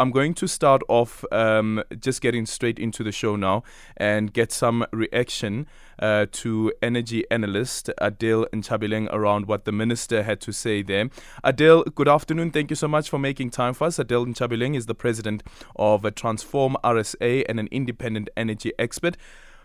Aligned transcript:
I'm 0.00 0.12
going 0.12 0.32
to 0.36 0.48
start 0.48 0.80
off 0.88 1.26
um, 1.30 1.84
just 2.00 2.22
getting 2.22 2.46
straight 2.46 2.78
into 2.78 3.04
the 3.04 3.12
show 3.12 3.36
now 3.36 3.64
and 3.98 4.32
get 4.32 4.50
some 4.50 4.86
reaction 4.92 5.66
uh, 5.98 6.24
to 6.32 6.72
energy 6.80 7.26
analyst 7.30 7.90
Adil 8.00 8.48
Nchabeleng 8.48 9.12
around 9.12 9.44
what 9.44 9.66
the 9.66 9.72
minister 9.72 10.22
had 10.22 10.40
to 10.40 10.52
say 10.52 10.80
there. 10.80 11.10
Adil, 11.44 11.94
good 11.94 12.08
afternoon. 12.08 12.50
Thank 12.50 12.70
you 12.70 12.76
so 12.76 12.88
much 12.88 13.10
for 13.10 13.18
making 13.18 13.50
time 13.50 13.74
for 13.74 13.88
us. 13.88 13.98
Adil 13.98 14.26
Nchabeleng 14.26 14.74
is 14.74 14.86
the 14.86 14.94
president 14.94 15.42
of 15.76 16.14
Transform 16.14 16.78
RSA 16.82 17.44
and 17.46 17.60
an 17.60 17.68
independent 17.70 18.30
energy 18.38 18.72
expert. 18.78 19.18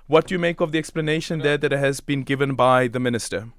What 0.08 0.28
do 0.28 0.36
you 0.36 0.40
make 0.40 0.60
of 0.60 0.74
the 0.74 0.80
explanation 0.80 1.40
there 1.40 1.58
that 1.58 1.72
has 1.72 2.02
been 2.02 2.24
given 2.24 2.56
by 2.56 2.90
the 2.90 3.00
minister? 3.00 3.54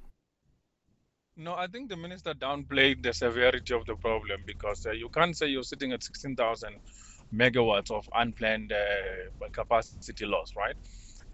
No, 1.36 1.56
I 1.56 1.66
think 1.66 1.90
the 1.90 1.96
minister 1.98 2.34
downplayed 2.34 3.02
the 3.02 3.12
severity 3.12 3.74
of 3.74 3.86
the 3.86 3.96
problem 3.96 4.42
because 4.46 4.86
uh, 4.86 4.92
you 4.92 5.10
can't 5.10 5.36
say 5.36 5.48
you're 5.48 5.64
sitting 5.64 5.92
at 5.92 6.04
16,000 6.04 6.80
megawatts 7.34 7.90
of 7.90 8.08
unplanned 8.14 8.72
uh, 8.72 9.48
capacity 9.52 10.26
loss, 10.26 10.52
right? 10.56 10.76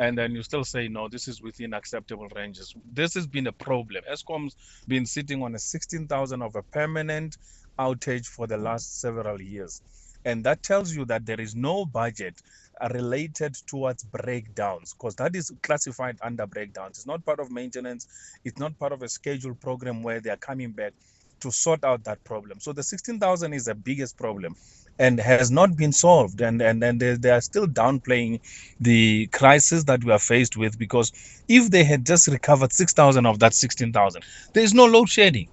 And 0.01 0.19
then 0.19 0.33
you 0.33 0.43
still 0.45 0.65
say, 0.65 0.89
no, 0.89 1.11
this 1.11 1.29
is 1.29 1.43
within 1.43 1.75
acceptable 1.75 2.29
ranges. 2.35 2.75
This 2.93 3.15
has 3.15 3.29
been 3.29 3.49
a 3.49 3.53
problem. 3.53 4.05
Eskom's 4.11 4.57
been 4.89 5.07
sitting 5.07 5.45
on 5.45 5.55
a 5.55 5.61
16,000 5.61 6.43
of 6.43 6.57
a 6.57 6.65
permanent 6.73 7.37
outage 7.79 8.27
for 8.27 8.49
the 8.49 8.59
last 8.59 9.01
several 9.03 9.43
years. 9.43 9.83
And 10.25 10.45
that 10.45 10.65
tells 10.65 10.95
you 10.97 11.05
that 11.07 11.27
there 11.27 11.41
is 11.41 11.57
no 11.57 11.87
budget 11.87 12.41
related 12.91 13.55
towards 13.67 14.05
breakdowns 14.05 14.95
because 14.95 15.15
that 15.17 15.37
is 15.37 15.53
classified 15.63 16.17
under 16.23 16.47
breakdowns. 16.47 16.99
It's 16.99 17.07
not 17.07 17.25
part 17.25 17.41
of 17.41 17.51
maintenance. 17.51 18.07
It's 18.45 18.59
not 18.59 18.79
part 18.79 18.93
of 18.93 19.03
a 19.03 19.09
scheduled 19.09 19.61
program 19.61 20.03
where 20.03 20.21
they 20.21 20.31
are 20.31 20.37
coming 20.37 20.73
back 20.73 20.93
to 21.41 21.51
sort 21.51 21.85
out 21.85 22.05
that 22.05 22.23
problem. 22.25 22.61
So 22.61 22.73
the 22.73 22.83
16,000 22.83 23.53
is 23.53 23.65
the 23.67 23.75
biggest 23.75 24.17
problem 24.17 24.57
and 24.99 25.19
has 25.19 25.51
not 25.51 25.77
been 25.77 25.93
solved. 25.93 26.41
And, 26.41 26.63
and, 26.63 26.83
and 26.83 27.01
they, 27.01 27.15
they 27.15 27.31
are 27.31 27.41
still 27.41 27.67
downplaying 27.67 28.41
the 28.81 29.27
crisis 29.29 29.85
that 29.85 30.05
we 30.05 30.13
are 30.13 30.19
faced 30.19 30.57
with 30.57 30.79
because 30.79 31.13
if 31.49 31.71
they 31.71 31.85
had 31.85 32.07
just 32.07 32.29
recovered 32.29 32.73
6,000 32.73 33.27
of 33.27 33.39
that 33.41 33.55
16,000, 33.55 34.23
there 34.53 34.63
is 34.63 34.75
no 34.75 34.87
load 34.87 35.09
shedding. 35.09 35.49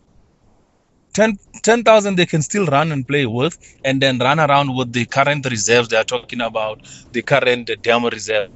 10,000 1.64 2.16
they 2.16 2.26
can 2.26 2.42
still 2.42 2.66
run 2.68 2.92
and 2.92 3.08
play 3.08 3.26
with 3.26 3.58
and 3.84 4.02
then 4.02 4.20
run 4.20 4.40
around 4.40 4.76
with 4.76 4.94
the 4.94 5.06
current 5.08 5.46
reserves 5.50 5.90
they 5.90 5.98
are 5.98 6.06
talking 6.06 6.42
about, 6.42 6.80
the 7.14 7.24
current 7.24 7.70
dam 7.84 8.06
reserve 8.06 8.50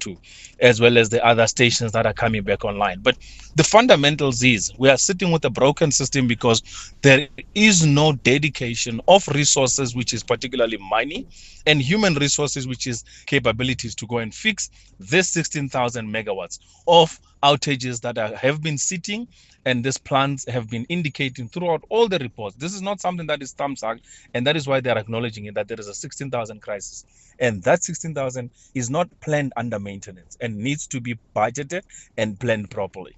too, 0.00 0.16
as 0.60 0.80
well 0.80 0.98
as 0.98 1.08
the 1.08 1.24
other 1.24 1.46
stations 1.46 1.92
that 1.92 2.06
are 2.06 2.12
coming 2.12 2.42
back 2.42 2.64
online. 2.64 3.00
But 3.00 3.16
the 3.54 3.64
fundamentals 3.64 4.42
is 4.42 4.72
we 4.78 4.88
are 4.88 4.96
sitting 4.96 5.30
with 5.30 5.44
a 5.44 5.50
broken 5.50 5.90
system 5.90 6.26
because 6.26 6.62
there 7.02 7.28
is 7.54 7.84
no 7.86 8.12
dedication 8.12 9.00
of 9.08 9.26
resources, 9.28 9.94
which 9.94 10.12
is 10.12 10.22
particularly 10.22 10.78
money, 10.78 11.26
and 11.66 11.80
human 11.80 12.14
resources, 12.14 12.66
which 12.66 12.86
is 12.86 13.04
capabilities 13.26 13.94
to 13.96 14.06
go 14.06 14.18
and 14.18 14.34
fix 14.34 14.70
this 14.98 15.30
16,000 15.30 16.08
megawatts 16.08 16.58
of 16.86 17.18
outages 17.42 18.00
that 18.00 18.18
are, 18.18 18.34
have 18.36 18.62
been 18.62 18.78
sitting 18.78 19.28
and 19.64 19.84
these 19.84 19.98
plans 19.98 20.46
have 20.48 20.70
been 20.70 20.84
indicating 20.88 21.48
throughout 21.48 21.84
all 21.90 22.08
the 22.08 22.18
reports. 22.18 22.56
This 22.56 22.74
is 22.74 22.80
not 22.82 23.00
something 23.00 23.26
that 23.26 23.42
is 23.42 23.54
thumbsucked, 23.54 24.00
and 24.34 24.46
that 24.46 24.56
is 24.56 24.66
why 24.66 24.80
they're 24.80 24.96
acknowledging 24.96 25.44
it 25.46 25.54
that 25.54 25.68
there 25.68 25.78
is 25.78 25.88
a 25.88 25.94
16,000 25.94 26.62
crisis. 26.62 27.04
And 27.38 27.62
that 27.64 27.84
16,000 27.84 28.50
is 28.74 28.88
not 28.88 29.08
planned 29.20 29.52
under 29.56 29.78
maintenance 29.78 30.36
and 30.40 30.47
needs 30.56 30.86
to 30.88 31.00
be 31.00 31.18
budgeted 31.34 31.82
and 32.16 32.38
planned 32.38 32.70
properly. 32.70 33.16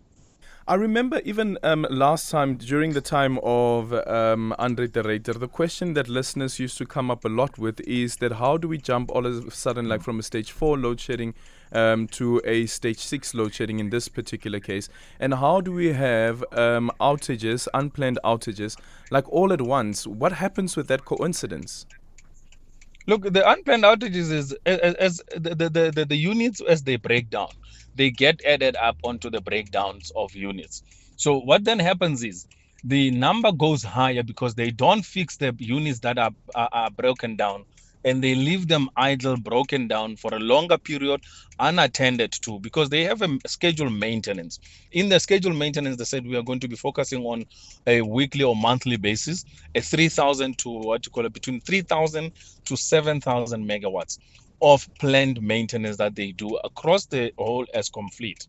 I 0.69 0.75
remember 0.75 1.20
even 1.25 1.59
um, 1.64 1.84
last 1.91 2.31
time 2.31 2.55
during 2.55 2.92
the 2.92 3.00
time 3.00 3.41
of 3.42 3.92
um, 3.92 4.55
Andre 4.56 4.86
de 4.86 5.03
Ruyter, 5.03 5.36
the 5.36 5.48
question 5.48 5.95
that 5.95 6.08
listeners 6.08 6.61
used 6.61 6.78
to 6.78 6.86
come 6.86 7.11
up 7.11 7.25
a 7.25 7.28
lot 7.28 7.58
with 7.58 7.81
is 7.81 8.17
that 8.19 8.33
how 8.33 8.56
do 8.56 8.69
we 8.69 8.78
jump 8.78 9.11
all 9.11 9.27
of 9.27 9.48
a 9.48 9.51
sudden, 9.51 9.89
like 9.89 10.01
from 10.01 10.20
a 10.20 10.23
stage 10.23 10.53
four 10.53 10.78
load 10.78 11.01
shedding 11.01 11.34
um, 11.73 12.06
to 12.08 12.41
a 12.45 12.67
stage 12.67 12.98
six 12.98 13.34
load 13.34 13.53
shedding 13.53 13.81
in 13.81 13.91
this 13.91 14.06
particular 14.06 14.61
case? 14.61 14.89
And 15.19 15.35
how 15.35 15.61
do 15.61 15.73
we 15.73 15.92
have 15.92 16.45
um, 16.52 16.92
outages, 17.01 17.67
unplanned 17.74 18.20
outages, 18.23 18.79
like 19.11 19.29
all 19.29 19.52
at 19.52 19.63
once? 19.63 20.07
What 20.07 20.35
happens 20.35 20.77
with 20.77 20.86
that 20.86 21.05
coincidence? 21.05 21.85
Look, 23.10 23.24
the 23.24 23.44
unplanned 23.50 23.84
outages 23.84 24.32
is 24.40 24.56
as, 24.66 24.78
as 24.96 25.22
the, 25.36 25.56
the, 25.56 25.92
the, 25.96 26.06
the 26.06 26.16
units 26.16 26.62
as 26.74 26.84
they 26.84 26.96
break 26.96 27.30
down 27.30 27.48
they 27.94 28.10
get 28.10 28.40
added 28.46 28.76
up 28.82 28.98
onto 29.04 29.30
the 29.30 29.42
breakdowns 29.42 30.12
of 30.16 30.34
units. 30.34 30.82
So 31.16 31.38
what 31.40 31.64
then 31.64 31.80
happens 31.80 32.24
is 32.24 32.46
the 32.84 33.12
number 33.12 33.52
goes 33.52 33.84
higher 33.84 34.24
because 34.24 34.56
they 34.56 34.72
don't 34.72 35.04
fix 35.04 35.38
the 35.38 35.54
units 35.60 36.00
that 36.00 36.18
are, 36.18 36.32
are, 36.56 36.70
are 36.72 36.90
broken 36.92 37.36
down 37.36 37.66
and 38.05 38.22
they 38.22 38.34
leave 38.34 38.68
them 38.68 38.88
idle, 38.96 39.36
broken 39.36 39.88
down 39.88 40.16
for 40.16 40.34
a 40.34 40.38
longer 40.38 40.78
period, 40.78 41.20
unattended 41.58 42.33
to, 42.42 42.58
because 42.61 42.88
they 42.88 43.05
have 43.05 43.22
a 43.22 43.28
scheduled 43.46 43.92
maintenance. 43.92 44.58
In 44.92 45.08
the 45.08 45.20
scheduled 45.20 45.56
maintenance, 45.56 45.96
they 45.96 46.05
said 46.05 46.27
we 46.27 46.36
are 46.36 46.42
going 46.42 46.60
to 46.60 46.68
be 46.68 46.77
focusing 46.77 47.24
on 47.24 47.44
a 47.86 48.02
weekly 48.02 48.44
or 48.44 48.56
monthly 48.56 48.96
basis, 48.96 49.44
a 49.74 49.80
3,000 49.80 50.58
to 50.58 50.70
what 50.70 51.05
you 51.06 51.10
call 51.10 51.27
it, 51.27 51.33
between 51.33 51.60
3,000 51.60 52.33
to 52.66 52.77
7,000 52.77 53.68
megawatts 53.68 54.18
of 54.62 54.86
planned 54.98 55.40
maintenance 55.42 55.96
that 55.96 56.14
they 56.14 56.33
do 56.33 56.56
across 56.64 57.06
the 57.06 57.33
whole 57.39 57.66
Eskom 57.74 58.12
fleet. 58.14 58.46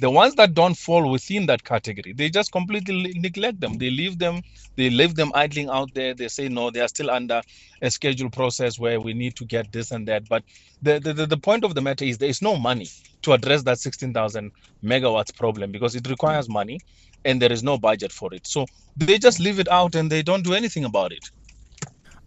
The 0.00 0.10
ones 0.10 0.34
that 0.36 0.54
don't 0.54 0.76
fall 0.76 1.10
within 1.10 1.46
that 1.46 1.64
category, 1.64 2.14
they 2.14 2.30
just 2.30 2.52
completely 2.52 3.14
neglect 3.16 3.60
them. 3.60 3.78
They 3.78 3.90
leave 3.90 4.18
them, 4.18 4.42
they 4.76 4.90
leave 4.90 5.14
them 5.14 5.32
idling 5.34 5.68
out 5.68 5.94
there. 5.94 6.14
They 6.14 6.28
say 6.28 6.48
no, 6.48 6.70
they 6.70 6.80
are 6.80 6.88
still 6.88 7.10
under 7.10 7.42
a 7.82 7.90
schedule 7.90 8.30
process 8.30 8.78
where 8.78 9.00
we 9.00 9.14
need 9.14 9.36
to 9.36 9.44
get 9.46 9.72
this 9.72 9.90
and 9.92 10.08
that. 10.08 10.28
But 10.28 10.44
the, 10.82 11.00
the, 11.00 11.26
the 11.26 11.36
point 11.36 11.64
of 11.64 11.74
the 11.74 11.82
matter 11.82 12.04
is 12.04 12.18
there 12.18 12.30
is 12.30 12.42
no 12.42 12.56
money 12.56 12.88
to 13.22 13.32
address 13.32 13.62
that 13.64 13.78
16,000 13.78 14.52
megawatts 14.84 15.36
problem 15.36 15.72
because 15.72 15.94
it 15.94 16.08
requires 16.08 16.48
money 16.48 16.80
and 17.24 17.40
there 17.42 17.52
is 17.52 17.62
no 17.62 17.78
budget 17.78 18.12
for 18.12 18.32
it. 18.34 18.46
So 18.46 18.66
they 18.96 19.18
just 19.18 19.40
leave 19.40 19.60
it 19.60 19.68
out 19.68 19.94
and 19.94 20.10
they 20.10 20.22
don't 20.22 20.44
do 20.44 20.54
anything 20.54 20.84
about 20.84 21.12
it. 21.12 21.24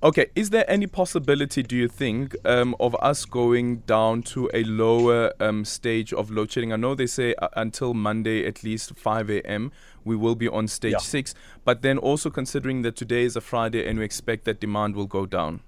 Okay, 0.03 0.25
is 0.36 0.50
there 0.50 0.69
any 0.69 0.86
possibility, 0.86 1.64
do 1.64 1.78
you 1.78 1.88
think, 1.88 2.36
um, 2.44 2.75
of 2.78 2.94
us 2.96 3.24
going 3.24 3.78
down 3.88 4.22
to 4.24 4.50
a 4.53 4.66
lower 4.66 5.31
um, 5.40 5.64
stage 5.64 6.12
of 6.12 6.30
load 6.30 6.52
shedding? 6.52 6.74
I 6.74 6.75
know 6.75 6.94
they 6.94 7.08
say 7.08 7.34
uh, 7.36 7.47
until 7.56 7.94
Monday, 7.94 8.46
at 8.46 8.66
least 8.66 8.97
5 8.97 9.30
a.m., 9.30 9.72
we 10.03 10.18
will 10.18 10.36
be 10.36 10.50
on 10.50 10.68
stage 10.68 10.92
yeah. 10.92 10.97
six, 10.97 11.34
but 11.63 11.84
then 11.84 11.97
also 11.97 12.30
considering 12.30 12.81
that 12.81 12.97
today 12.97 13.24
is 13.24 13.38
a 13.38 13.42
Friday 13.42 13.88
and 13.88 13.97
we 13.97 14.03
expect 14.03 14.44
that 14.44 14.59
demand 14.59 14.97
will 14.97 15.06
go 15.08 15.25
down. 15.25 15.62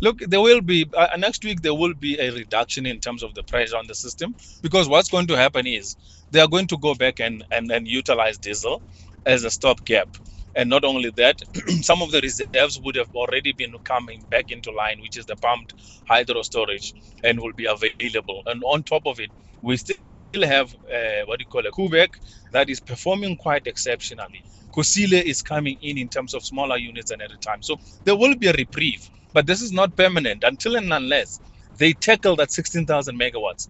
Look, 0.00 0.18
there 0.18 0.40
will 0.40 0.60
be 0.60 0.90
uh, 0.92 1.16
next 1.16 1.44
week. 1.44 1.62
There 1.62 1.74
will 1.74 1.94
be 1.94 2.18
a 2.18 2.32
reduction 2.32 2.86
in 2.86 2.98
terms 2.98 3.22
of 3.22 3.34
the 3.34 3.44
pressure 3.44 3.76
on 3.76 3.86
the 3.86 3.94
system 3.94 4.34
because 4.62 4.88
what's 4.88 5.08
going 5.08 5.28
to 5.28 5.36
happen 5.36 5.64
is 5.64 5.96
they 6.32 6.40
are 6.40 6.48
going 6.48 6.66
to 6.66 6.76
go 6.76 6.94
back 6.96 7.20
and 7.20 7.44
and, 7.52 7.70
and 7.70 7.86
utilize 7.86 8.36
diesel 8.36 8.82
as 9.24 9.44
a 9.44 9.50
stopgap 9.50 10.08
and 10.56 10.70
not 10.70 10.84
only 10.84 11.10
that, 11.12 11.40
some 11.82 12.02
of 12.02 12.12
the 12.12 12.22
reserves 12.22 12.80
would 12.84 12.96
have 12.96 13.10
already 13.14 13.52
been 13.52 13.74
coming 13.84 14.24
back 14.30 14.52
into 14.52 14.72
line, 14.72 15.00
which 15.02 15.18
is 15.18 15.26
the 15.26 15.36
pumped 15.36 15.74
hydro 16.08 16.42
storage, 16.42 16.94
and 17.24 17.40
will 17.40 17.54
be 17.54 17.66
available. 17.66 18.42
And 18.46 18.62
on 18.64 18.84
top 18.84 19.04
of 19.06 19.20
it, 19.20 19.32
we 19.62 19.78
still 19.78 19.96
have 20.44 20.74
uh, 20.92 21.22
what 21.26 21.40
do 21.40 21.44
you 21.44 21.48
call 21.48 21.66
a 21.66 21.72
Koeberg 21.72 22.10
that 22.52 22.70
is 22.70 22.80
performing 22.80 23.36
quite 23.38 23.66
exceptionally. 23.66 24.44
Kusile 24.76 25.22
is 25.24 25.42
coming 25.42 25.78
in 25.82 25.98
in 25.98 26.08
terms 26.10 26.34
of 26.34 26.44
smaller 26.44 26.78
units 26.78 27.12
and 27.12 27.22
at 27.22 27.32
a 27.32 27.38
time. 27.38 27.62
So 27.62 27.78
there 28.04 28.16
will 28.16 28.36
be 28.36 28.48
a 28.48 28.54
reprieve, 28.54 29.10
but 29.34 29.46
this 29.46 29.62
is 29.62 29.72
not 29.72 29.96
permanent 29.96 30.44
until 30.44 30.76
and 30.76 30.92
unless 30.92 31.40
they 31.78 31.94
tackle 31.94 32.36
that 32.38 32.52
16,000 32.52 33.18
megawatts 33.20 33.68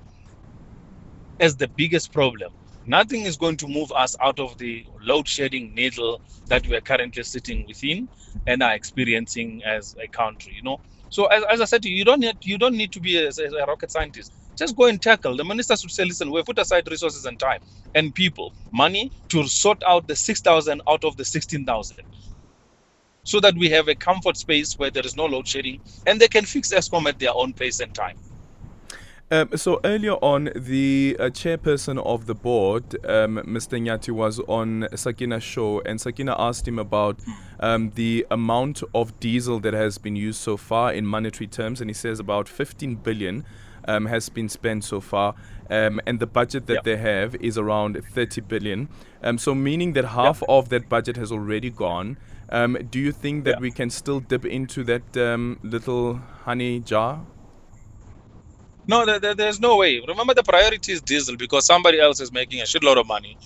as 1.41 1.57
the 1.57 1.69
biggest 1.69 2.13
problem 2.13 2.51
nothing 2.89 3.23
is 3.23 3.37
going 3.37 3.57
to 3.59 3.69
move 3.69 3.93
us 3.93 4.17
out 4.23 4.41
of 4.41 4.59
the 4.59 4.87
load 5.03 5.29
shedding 5.29 5.75
needle 5.75 6.23
that 6.49 6.67
we 6.69 6.77
are 6.77 6.83
currently 6.83 7.23
sitting 7.25 7.67
within 7.69 8.09
and 8.47 8.63
are 8.63 8.75
experiencing 8.75 9.63
as 9.65 9.97
a 10.03 10.09
country 10.09 10.55
you 10.55 10.63
know? 10.63 10.81
So 11.11 11.27
as, 11.27 11.45
as 11.51 11.61
i 11.63 11.67
said 11.67 11.85
you 11.85 12.05
don't 12.05 12.21
need 12.21 12.39
you 12.43 12.59
don't 12.59 12.77
need 12.77 12.93
to 12.93 13.01
be 13.01 13.19
a, 13.19 13.29
a 13.31 13.67
rocket 13.67 13.91
scientist. 13.93 14.33
Just 14.57 14.77
go 14.77 14.87
and 14.87 15.01
tackle. 15.03 15.37
The 15.37 15.45
minister 15.45 15.77
should 15.77 15.93
say 15.93 16.05
listen 16.05 16.31
we've 16.33 16.45
put 16.47 16.59
aside 16.59 16.89
resources 16.91 17.27
and 17.27 17.39
time 17.39 17.61
and 17.95 18.15
people 18.15 18.55
money 18.73 19.13
to 19.31 19.45
sort 19.49 19.83
out 19.87 20.09
the 20.09 20.17
6000 20.17 20.83
out 20.89 21.05
of 21.05 21.17
the 21.17 21.25
16000 21.25 21.99
so 23.25 23.41
that 23.41 23.55
we 23.57 23.71
have 23.71 23.89
a 23.89 23.95
comfort 23.97 24.37
space 24.37 24.79
where 24.79 24.91
there 24.91 25.07
is 25.07 25.17
no 25.17 25.27
load 25.27 25.49
shedding 25.49 25.81
and 26.07 26.21
they 26.21 26.29
can 26.29 26.45
fix 26.47 26.73
Eskom 26.73 27.09
at 27.09 27.19
their 27.19 27.35
own 27.35 27.55
pace 27.55 27.81
and 27.81 27.95
time 27.95 28.17
um, 29.31 29.51
so 29.57 29.81
earlier 29.85 30.15
on, 30.15 30.51
the 30.55 31.17
uh, 31.19 31.25
chairperson 31.25 31.99
of 32.05 32.27
the 32.27 32.35
board, 32.35 32.85
um, 33.07 33.39
Mr. 33.45 33.81
Nyathi, 33.81 34.13
was 34.13 34.39
on 34.41 34.87
Sakina's 34.95 35.43
show, 35.43 35.81
and 35.81 36.01
Sakina 36.01 36.37
asked 36.39 36.69
him 36.69 36.79
about 36.79 37.19
um, 37.59 37.91
the 37.97 38.25
amount 38.31 38.83
of 38.95 39.19
diesel 39.19 39.59
that 39.61 39.75
has 39.75 39.99
been 39.99 40.15
used 40.15 40.41
so 40.41 40.57
far 40.57 40.93
in 40.93 41.05
monetary 41.05 41.49
terms, 41.49 41.81
and 41.81 41.91
he 41.91 41.95
says 41.95 42.21
about 42.21 42.49
15 42.49 42.97
billion 42.97 43.45
um, 43.89 44.07
has 44.07 44.29
been 44.29 44.49
spent 44.49 44.85
so 44.85 45.01
far, 45.01 45.35
um, 45.71 46.01
and 46.07 46.21
the 46.21 46.27
budget 46.27 46.67
that 46.67 46.75
yep. 46.75 46.85
they 46.85 46.97
have 46.97 47.35
is 47.37 47.59
around 47.59 48.01
30 48.05 48.43
billion. 48.43 48.89
Um, 49.23 49.39
so 49.39 49.55
meaning 49.55 49.95
that 49.95 50.05
half 50.05 50.41
yep. 50.41 50.49
of 50.49 50.69
that 50.69 50.89
budget 50.89 51.17
has 51.17 51.33
already 51.33 51.71
gone. 51.71 52.17
Um, 52.49 52.79
do 52.91 53.01
you 53.01 53.11
think 53.11 53.45
that 53.45 53.57
Yeah. 53.57 53.61
we 53.61 53.73
can 53.73 53.91
still 53.91 54.21
dip 54.21 54.45
into 54.47 54.85
that 54.85 55.17
um, 55.17 55.59
little 55.65 56.21
honey 56.45 56.79
jar? 56.79 57.23
No, 58.89 59.07
there, 59.07 59.21
there- 59.21 59.35
there's 59.35 59.61
no 59.61 59.77
way. 59.77 60.03
Remember, 60.07 60.35
the 60.35 60.45
priority 60.45 60.93
is 60.93 61.03
diesel 61.03 61.37
because 61.37 61.67
somebody 61.67 62.01
else 62.01 62.21
is 62.21 62.33
making 62.33 62.61
a 62.61 62.65
shitload 62.65 62.99
of 62.99 63.07
money 63.07 63.39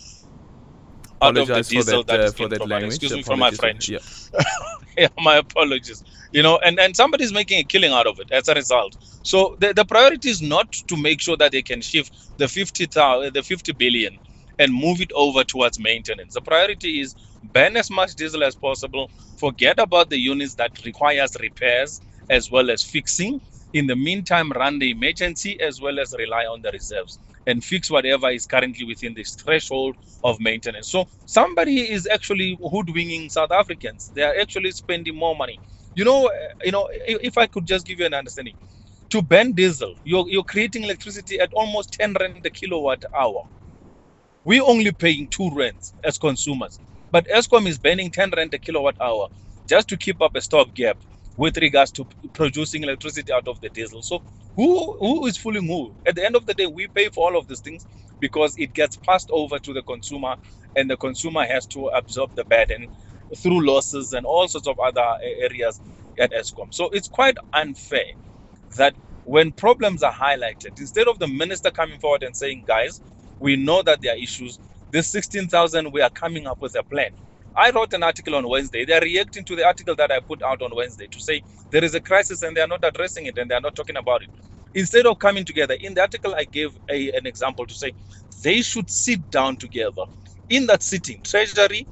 out 1.23 1.39
of 1.39 1.53
the 1.53 1.63
Apologize 1.63 1.71
for 1.73 1.85
diesel 1.85 1.85
that, 1.85 2.07
that 2.07 2.25
uh, 2.25 2.25
is 2.25 2.33
for 2.33 2.49
being 2.49 2.51
that 2.51 2.67
provided. 2.67 2.67
language. 2.67 2.89
Excuse 2.89 3.15
me 3.15 3.23
for 3.25 3.37
my 3.37 3.51
French. 3.53 3.89
Yeah. 3.91 3.99
yeah, 4.99 5.09
my 5.21 5.37
apologies. 5.39 6.05
You 6.33 6.43
know, 6.45 6.59
and, 6.65 6.81
and 6.81 6.97
somebody's 6.97 7.33
making 7.33 7.61
a 7.61 7.65
killing 7.65 7.93
out 7.93 8.07
of 8.07 8.21
it 8.21 8.31
as 8.33 8.49
a 8.49 8.55
result. 8.55 8.97
So 9.25 9.57
the, 9.61 9.75
the 9.75 9.85
priority 9.87 10.31
is 10.31 10.43
not 10.43 10.73
to 10.89 10.97
make 10.97 11.21
sure 11.23 11.37
that 11.39 11.53
they 11.53 11.63
can 11.63 11.83
shift 11.83 12.15
the 12.39 12.49
50,000, 12.49 13.35
the 13.35 13.43
50 13.43 13.73
billion 13.75 14.19
and 14.59 14.75
move 14.75 15.01
it 15.03 15.13
over 15.15 15.45
towards 15.45 15.81
maintenance. 15.81 16.35
The 16.35 16.43
priority 16.43 17.01
is 17.01 17.17
ban 17.43 17.77
as 17.77 17.91
much 17.91 18.15
diesel 18.17 18.45
as 18.45 18.57
possible. 18.57 19.11
Forget 19.39 19.79
about 19.81 20.11
the 20.11 20.19
units 20.19 20.57
that 20.57 20.73
requires 20.85 21.37
repairs 21.41 22.01
as 22.31 22.51
well 22.51 22.71
as 22.71 22.85
fixing. 22.85 23.41
In 23.73 23.87
the 23.87 23.97
meantime, 23.97 24.51
run 24.53 24.81
the 24.81 24.91
emergency 24.91 25.61
as 25.61 25.81
well 25.81 26.01
as 26.01 26.15
rely 26.19 26.45
on 26.47 26.63
the 26.63 26.73
reserves 26.73 27.21
and 27.47 27.65
fix 27.65 27.91
whatever 27.91 28.31
is 28.31 28.47
currently 28.47 28.85
within 28.87 29.15
this 29.15 29.35
threshold 29.35 29.97
of 30.25 30.41
maintenance. 30.41 30.89
So 30.91 31.07
somebody 31.27 31.91
is 31.93 32.09
actually 32.13 32.59
hoodwinking 32.61 33.31
South 33.31 33.53
Africans. 33.53 34.11
They 34.15 34.23
are 34.25 34.35
actually 34.41 34.73
spending 34.73 35.17
more 35.17 35.37
money. 35.37 35.61
You 35.95 36.05
know, 36.05 36.27
uh, 36.27 36.31
you 36.65 36.73
know. 36.73 36.89
If, 37.07 37.39
I 37.39 37.47
could 37.47 37.67
just 37.67 37.87
give 37.87 38.01
you 38.01 38.07
an 38.07 38.15
understanding, 38.15 38.55
to 39.11 39.23
ban 39.23 39.53
diesel, 39.53 39.95
you're 40.05 40.27
you're 40.29 40.45
creating 40.45 40.85
electricity 40.85 41.41
at 41.41 41.53
almost 41.55 41.93
10 41.95 42.15
rand 42.21 42.47
a 42.47 42.51
kilowatt 42.51 43.05
hour. 43.19 43.45
We're 44.45 44.65
only 44.65 44.93
paying 44.93 45.29
two 45.29 45.51
rands 45.55 45.95
as 46.05 46.19
consumers, 46.19 46.81
but 47.13 47.27
Eskom 47.29 47.69
is 47.69 47.79
banning 47.79 48.11
10 48.11 48.33
rand 48.37 48.55
a 48.55 48.59
kilowatt 48.59 48.97
hour 49.01 49.29
just 49.69 49.89
to 49.91 49.99
keep 49.99 50.23
up 50.23 50.37
a 50.37 50.41
stopgap 50.41 50.99
with 51.37 51.57
regards 51.59 51.93
to 51.93 52.07
producing 52.35 52.85
electricity 52.85 53.33
out 53.33 53.49
of 53.49 53.61
the 53.61 53.71
diesel. 53.71 54.03
So 54.03 54.23
who 54.57 54.97
who 55.01 55.27
is 55.27 55.37
fooling 55.39 55.67
who? 55.67 55.95
At 56.07 56.17
the 56.17 56.25
end 56.27 56.37
of 56.37 56.47
the 56.47 56.55
day, 56.55 56.67
we 56.67 56.89
pay 56.89 57.11
for 57.11 57.27
all 57.33 57.39
of 57.39 57.49
these 57.49 57.61
things 57.61 57.87
because 58.21 58.55
it 58.59 58.75
gets 58.75 58.97
passed 58.99 59.31
over 59.33 59.59
to 59.61 59.75
the 59.75 59.83
consumer, 59.83 60.37
and 60.77 60.91
the 60.91 60.99
consumer 60.99 61.47
has 61.47 61.67
to 61.69 61.89
absorb 61.89 62.35
the 62.37 62.45
burden 62.45 62.89
through 63.37 63.67
losses 63.67 64.13
and 64.13 64.27
all 64.27 64.49
sorts 64.49 64.69
of 64.69 64.79
other 64.81 65.05
areas 65.41 65.81
at 66.21 66.33
Eskom. 66.33 66.73
So 66.75 66.91
it's 66.91 67.09
quite 67.09 67.37
unfair 67.55 68.05
that 68.77 68.97
when 69.25 69.53
problems 69.53 70.03
are 70.03 70.13
highlighted, 70.13 70.79
instead 70.81 71.09
of 71.09 71.19
the 71.19 71.29
minister 71.29 71.71
coming 71.71 71.99
forward 72.01 72.23
and 72.25 72.37
saying, 72.37 72.65
guys, 72.67 73.03
we 73.41 73.57
know 73.57 73.83
that 73.83 74.01
there 74.03 74.15
are 74.15 74.19
issues, 74.19 74.61
this 74.91 75.09
16,000, 75.11 75.93
we 75.93 76.03
are 76.03 76.11
coming 76.11 76.47
up 76.47 76.61
with 76.61 76.77
a 76.77 76.85
plan. 76.85 77.11
I 77.61 77.71
wrote 77.73 77.95
an 77.95 78.05
article 78.05 78.37
on 78.37 78.49
Wednesday. 78.49 78.87
They're 78.87 79.03
reacting 79.03 79.45
to 79.47 79.57
the 79.57 79.67
article 79.67 79.97
that 79.97 80.13
I 80.13 80.21
put 80.21 80.43
out 80.43 80.63
on 80.63 80.73
Wednesday 80.75 81.09
to 81.09 81.21
say 81.21 81.43
there 81.73 81.85
is 81.85 81.95
a 81.95 82.03
crisis 82.03 82.43
and 82.43 82.57
they 82.57 82.63
are 82.63 82.69
not 82.69 82.85
addressing 82.85 83.27
it 83.27 83.39
and 83.39 83.51
they 83.51 83.57
are 83.57 83.63
not 83.63 83.77
talking 83.77 83.99
about 83.99 84.23
it. 84.23 84.31
Instead 84.75 85.07
of 85.07 85.19
coming 85.21 85.45
together, 85.47 85.77
in 85.81 85.95
the 85.95 86.03
article, 86.03 86.35
I 86.37 86.47
gave 86.47 86.71
a, 86.91 87.13
an 87.13 87.27
example 87.27 87.67
to 87.67 87.75
say 87.75 87.95
they 88.43 88.63
should 88.63 88.91
sit 88.91 89.31
down 89.31 89.59
together. 89.59 90.05
In 90.51 90.67
that 90.69 90.83
sitting, 90.85 91.23
Treasury, 91.25 91.89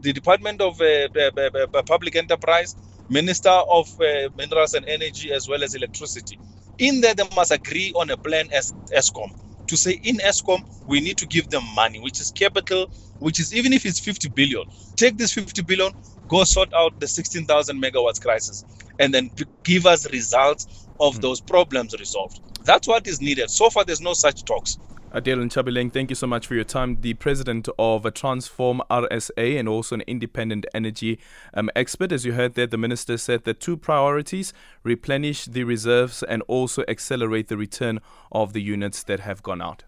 the 0.00 0.12
Department 0.14 0.62
of 0.62 0.80
uh, 0.80 1.08
b- 1.14 1.30
b- 1.36 1.50
b- 1.54 1.82
Public 1.86 2.16
Enterprise, 2.16 2.76
Minister 3.08 3.50
of 3.70 3.88
uh, 4.00 4.30
Minerals 4.36 4.74
and 4.74 4.86
Energy, 4.88 5.32
as 5.32 5.48
well 5.48 5.64
as 5.64 5.74
Electricity. 5.74 6.40
In 6.78 7.02
there, 7.02 7.14
they 7.14 7.24
must 7.36 7.52
agree 7.52 7.92
on 7.96 8.10
a 8.10 8.18
plan 8.18 8.48
as 8.54 8.74
Eskom 8.96 9.30
to 9.68 9.76
say 9.78 9.98
in 10.04 10.18
Eskom 10.18 10.60
we 10.86 11.00
need 11.00 11.18
to 11.18 11.26
give 11.26 11.50
them 11.50 11.64
money, 11.76 12.00
which 12.00 12.20
is 12.20 12.30
capital, 12.32 12.90
which 13.20 13.38
is 13.38 13.54
even 13.54 13.72
if 13.72 13.86
it's 13.86 14.00
50 14.00 14.28
billion, 14.30 14.64
take 14.96 15.16
this 15.16 15.32
50 15.32 15.62
billion, 15.62 15.92
go 16.28 16.44
sort 16.44 16.72
out 16.74 16.98
the 17.00 17.06
16,000 17.06 17.80
megawatts 17.80 18.20
crisis, 18.20 18.64
and 18.98 19.14
then 19.14 19.30
give 19.62 19.86
us 19.86 20.10
results 20.12 20.88
of 20.98 21.14
Hmm. 21.14 21.20
those 21.20 21.40
problems 21.40 21.94
resolved. 21.98 22.40
That's 22.64 22.86
what 22.86 23.06
is 23.06 23.20
needed. 23.20 23.50
So 23.50 23.70
far, 23.70 23.84
there's 23.84 24.00
no 24.00 24.12
such 24.12 24.44
talks. 24.44 24.78
Adil 25.12 25.42
Nchabeleng, 25.42 25.92
thank 25.92 26.08
you 26.10 26.14
so 26.14 26.28
much 26.28 26.46
for 26.46 26.54
your 26.54 26.62
time. 26.62 26.98
The 27.00 27.14
president 27.14 27.68
of 27.80 28.06
Transform 28.14 28.80
RSA 28.88 29.58
and 29.58 29.68
also 29.68 29.96
an 29.96 30.02
independent 30.02 30.66
energy 30.72 31.18
um, 31.52 31.68
expert. 31.74 32.12
As 32.12 32.24
you 32.24 32.34
heard 32.34 32.54
there, 32.54 32.68
the 32.68 32.78
minister 32.78 33.18
said 33.18 33.42
the 33.42 33.52
two 33.52 33.76
priorities 33.76 34.52
replenish 34.84 35.46
the 35.46 35.64
reserves 35.64 36.22
and 36.22 36.42
also 36.42 36.84
accelerate 36.86 37.48
the 37.48 37.56
return 37.56 37.98
of 38.30 38.52
the 38.52 38.62
units 38.62 39.02
that 39.02 39.18
have 39.20 39.42
gone 39.42 39.60
out. 39.60 39.82